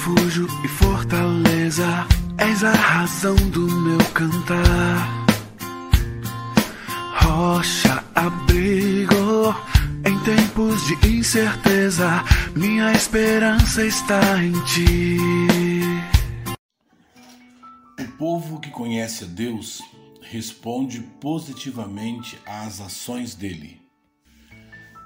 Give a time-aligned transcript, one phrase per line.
[0.00, 2.06] refúgio e fortaleza,
[2.38, 5.26] és a razão do meu cantar.
[7.16, 9.54] Rocha, abrigo,
[10.06, 12.24] em tempos de incerteza,
[12.56, 15.18] minha esperança está em ti.
[17.98, 19.82] O povo que conhece a Deus
[20.22, 23.82] responde positivamente às ações dele.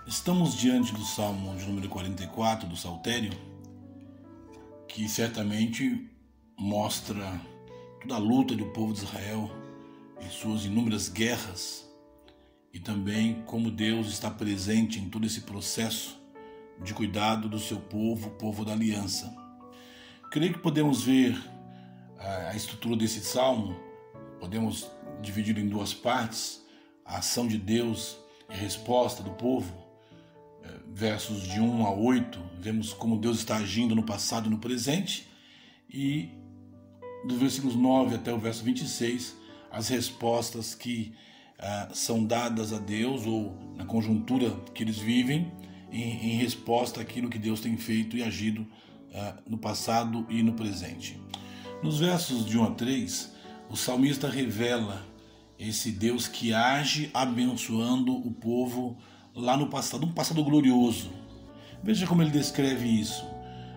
[0.07, 3.33] Estamos diante do Salmo de número 44 do Saltério,
[4.95, 6.09] que certamente
[6.57, 7.41] mostra
[8.01, 9.51] toda a luta do povo de Israel
[10.21, 11.85] em suas inúmeras guerras
[12.73, 16.17] e também como Deus está presente em todo esse processo
[16.81, 19.35] de cuidado do seu povo, povo da aliança.
[20.31, 21.37] Creio que podemos ver
[22.49, 23.75] a estrutura desse salmo,
[24.39, 24.89] podemos
[25.21, 26.65] dividir em duas partes:
[27.05, 28.17] a ação de Deus
[28.49, 29.84] e a resposta do povo
[30.95, 35.27] versos de 1 a 8, vemos como Deus está agindo no passado e no presente,
[35.91, 36.29] e
[37.27, 39.37] dos versículos 9 até o verso 26,
[39.73, 41.13] as respostas que
[41.59, 45.51] ah, são dadas a Deus ou na conjuntura que eles vivem
[45.91, 48.65] em, em resposta àquilo que Deus tem feito e agido
[49.13, 51.21] ah, no passado e no presente.
[51.83, 53.33] Nos versos de 1 a 3,
[53.69, 55.05] o salmista revela
[55.59, 58.97] esse Deus que age abençoando o povo
[59.35, 61.11] lá no passado, um passado glorioso.
[61.83, 63.27] Veja como ele descreve isso.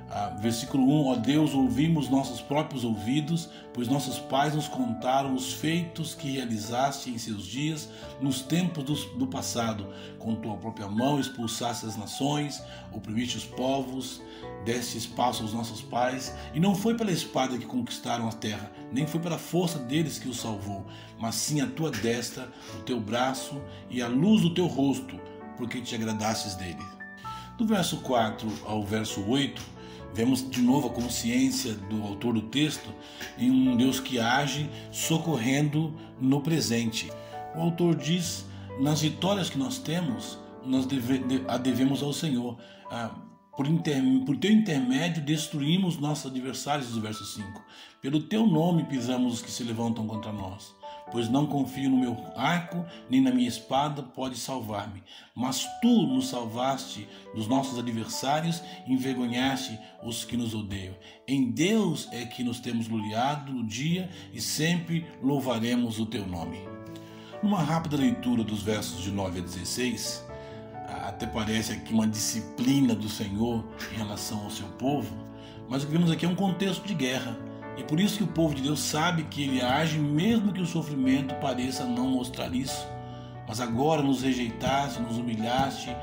[0.09, 5.51] Ah, versículo 1: Ó Deus, ouvimos nossos próprios ouvidos, pois nossos pais nos contaram os
[5.51, 7.89] feitos que realizaste em seus dias,
[8.21, 9.87] nos tempos do, do passado.
[10.17, 12.63] Com tua própria mão expulsaste as nações,
[12.93, 14.21] oprimiste os povos,
[14.63, 16.33] deste espaço aos nossos pais.
[16.53, 20.29] E não foi pela espada que conquistaram a terra, nem foi pela força deles que
[20.29, 20.85] os salvou,
[21.19, 22.47] mas sim a tua destra,
[22.79, 25.19] o teu braço e a luz do teu rosto
[25.57, 26.83] porque te agradastes dele.
[27.57, 29.61] Do verso 4 ao verso 8,
[30.13, 32.93] vemos de novo a consciência do autor do texto
[33.37, 37.11] em um Deus que age socorrendo no presente.
[37.55, 38.45] O autor diz:
[38.79, 42.57] nas vitórias que nós temos, nós deve, a devemos ao Senhor.
[42.91, 43.15] Ah,
[43.55, 47.63] por, inter, por teu intermédio destruímos nossos adversários, do verso 5.
[48.01, 50.77] Pelo teu nome pisamos os que se levantam contra nós
[51.11, 55.03] pois não confio no meu arco, nem na minha espada pode salvar-me.
[55.35, 60.95] Mas tu nos salvaste dos nossos adversários envergonhaste os que nos odeiam.
[61.27, 66.59] Em Deus é que nos temos gloriado no dia e sempre louvaremos o teu nome.
[67.41, 70.25] Numa rápida leitura dos versos de 9 a 16,
[71.05, 75.15] até parece aqui uma disciplina do Senhor em relação ao seu povo,
[75.69, 77.37] mas o que vemos aqui é um contexto de guerra
[77.77, 80.65] e por isso que o povo de Deus sabe que ele age mesmo que o
[80.65, 82.87] sofrimento pareça não mostrar isso.
[83.47, 85.95] Mas agora nos rejeitaste, nos humilhaste,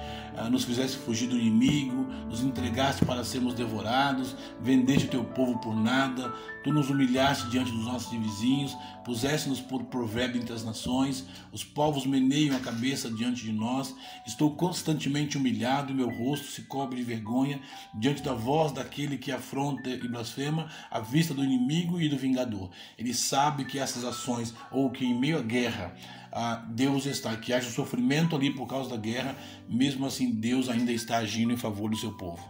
[0.50, 5.74] nos fizeste fugir do inimigo, nos entregaste para sermos devorados, vendeste o teu povo por
[5.74, 11.62] nada, tu nos humilhaste diante dos nossos vizinhos, puseste-nos por provérbio entre as nações, os
[11.62, 13.94] povos meneiam a cabeça diante de nós,
[14.26, 17.60] estou constantemente humilhado e meu rosto se cobre de vergonha
[17.94, 22.70] diante da voz daquele que afronta e blasfema à vista do inimigo e do vingador.
[22.98, 25.94] Ele sabe que essas ações, ou que em meio à guerra,
[26.36, 29.36] ah, Deus está, que haja sofrimento ali por causa da guerra,
[29.68, 32.42] mesmo assim Deus ainda está agindo em favor do seu povo.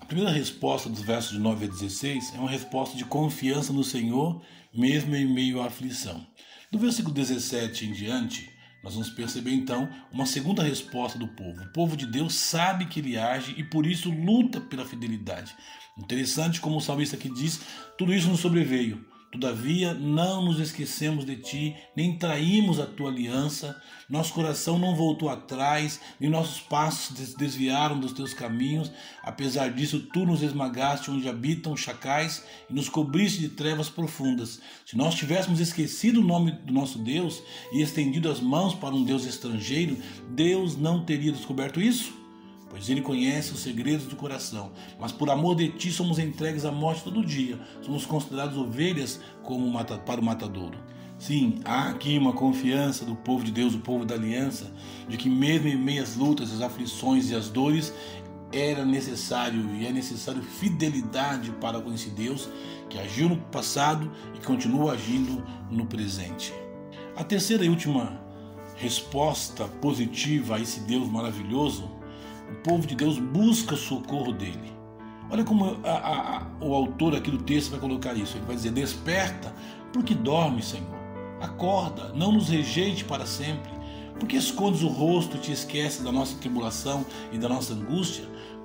[0.00, 3.82] A primeira resposta dos versos de 9 a 16 é uma resposta de confiança no
[3.82, 6.26] Senhor, mesmo em meio à aflição.
[6.70, 8.50] Do versículo 17 em diante,
[8.82, 11.62] nós vamos perceber então uma segunda resposta do povo.
[11.62, 15.54] O povo de Deus sabe que ele age e por isso luta pela fidelidade.
[15.96, 17.60] Interessante como o salmista aqui diz:
[17.96, 23.82] tudo isso nos sobreveio Todavia, não nos esquecemos de ti, nem traímos a tua aliança.
[24.08, 28.92] Nosso coração não voltou atrás, nem nossos passos desviaram dos teus caminhos.
[29.24, 34.60] Apesar disso, tu nos esmagaste onde habitam chacais e nos cobriste de trevas profundas.
[34.86, 37.42] Se nós tivéssemos esquecido o nome do nosso Deus
[37.72, 39.96] e estendido as mãos para um Deus estrangeiro,
[40.30, 42.23] Deus não teria descoberto isso?
[42.74, 44.72] Pois ele conhece os segredos do coração.
[44.98, 49.72] Mas por amor de ti somos entregues à morte todo dia, somos considerados ovelhas como
[50.04, 50.76] para o matadouro.
[51.16, 54.72] Sim, há aqui uma confiança do povo de Deus, o povo da aliança,
[55.08, 57.94] de que mesmo em meio às lutas, às aflições e às dores,
[58.52, 62.48] era necessário e é necessário fidelidade para com esse Deus
[62.90, 66.52] que agiu no passado e continua agindo no presente.
[67.14, 68.20] A terceira e última
[68.74, 72.02] resposta positiva a esse Deus maravilhoso
[72.50, 74.72] o povo de Deus busca socorro dele.
[75.30, 78.36] Olha como a, a, a, o autor aqui do texto vai colocar isso.
[78.36, 79.54] Ele vai dizer: Desperta,
[79.92, 80.94] porque dorme, Senhor.
[81.40, 83.72] Acorda, não nos rejeite para sempre.
[84.18, 88.24] Porque escondes o rosto e te esqueces da nossa tribulação e da nossa angústia?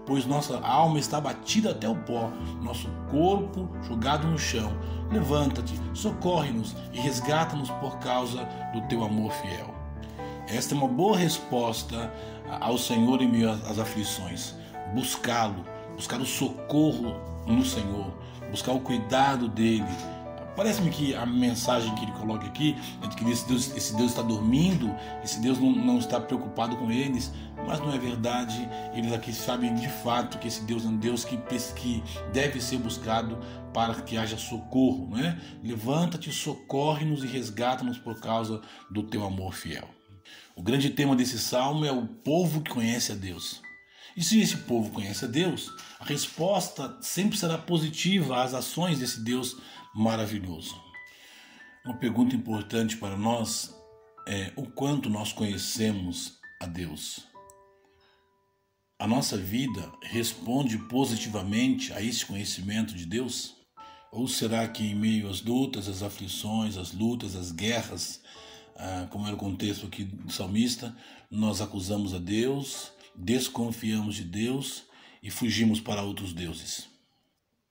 [0.09, 2.31] pois nossa alma está batida até o pó,
[2.63, 4.71] nosso corpo jogado no chão.
[5.11, 8.43] Levanta-te, socorre-nos e resgata-nos por causa
[8.73, 9.71] do teu amor fiel.
[10.47, 12.11] Esta é uma boa resposta
[12.59, 14.55] ao Senhor em meio às aflições.
[14.93, 15.65] Buscá-lo,
[15.95, 17.15] buscar o socorro
[17.45, 18.13] no Senhor,
[18.51, 19.85] buscar o cuidado dele.
[20.55, 24.09] Parece-me que a mensagem que ele coloca aqui é de que esse Deus, esse Deus
[24.09, 24.93] está dormindo,
[25.23, 27.31] esse Deus não, não, está preocupado com eles,
[27.65, 28.67] mas não é verdade.
[28.93, 31.37] Eles aqui sabem de fato que esse Deus é um Deus que,
[31.77, 32.03] que
[32.33, 33.37] deve ser buscado
[33.73, 35.07] para que haja socorro.
[35.15, 35.39] Né?
[35.63, 38.59] Levanta-te, socorre-nos e resgata-nos por causa
[38.91, 39.98] do teu amor fiel.
[40.59, 43.61] O grande tema desse salmo é o povo que conhece a Deus.
[44.13, 49.23] E se esse povo conhece a Deus, a resposta sempre será positiva às ações desse
[49.23, 49.55] Deus
[49.95, 50.75] maravilhoso.
[51.85, 53.73] Uma pergunta importante para nós
[54.27, 57.25] é o quanto nós conhecemos a Deus.
[58.99, 63.55] A nossa vida responde positivamente a esse conhecimento de Deus?
[64.11, 68.21] Ou será que em meio às lutas, às aflições, às lutas, às guerras,
[68.79, 70.95] ah, como era o contexto aqui do salmista,
[71.29, 74.83] nós acusamos a Deus, desconfiamos de Deus
[75.21, 76.87] e fugimos para outros deuses.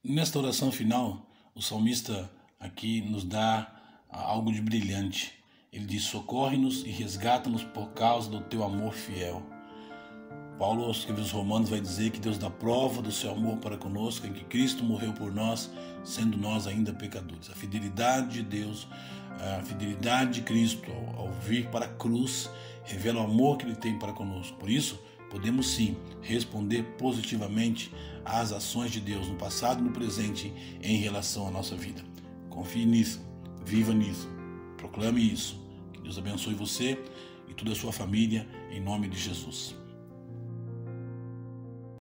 [0.05, 3.75] Nesta oração final, o salmista aqui nos dá
[4.11, 5.33] algo de brilhante.
[5.73, 9.43] Ele diz: Socorre-nos e resgata-nos por causa do teu amor fiel.
[10.59, 14.27] Paulo, aos escrever Romanos, vai dizer que Deus dá prova do seu amor para conosco,
[14.27, 15.71] em que Cristo morreu por nós,
[16.03, 17.49] sendo nós ainda pecadores.
[17.49, 18.89] A fidelidade de Deus,
[19.39, 22.51] a fidelidade de Cristo ao, vir para a cruz,
[22.85, 24.57] revela o amor que Ele tem para conosco.
[24.59, 25.01] Por isso,
[25.31, 27.93] podemos sim responder positivamente
[28.25, 30.53] às ações de Deus no passado e no presente
[30.83, 32.03] em relação à nossa vida.
[32.51, 33.21] Confie nisso,
[33.65, 34.29] viva nisso,
[34.77, 35.61] proclame isso.
[35.93, 36.99] Que Deus abençoe você
[37.49, 39.75] e toda a sua família, em nome de Jesus.